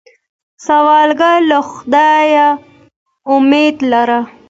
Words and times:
سوالګر 0.65 1.37
له 1.49 1.59
خدایه 1.69 2.47
امید 3.35 3.75
لري 3.91 4.21